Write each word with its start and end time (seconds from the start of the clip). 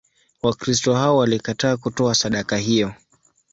Wakristo 0.43 0.93
hao 0.95 1.17
walikataa 1.17 1.77
kutoa 1.77 2.15
sadaka 2.15 2.57
hiyo. 2.57 2.93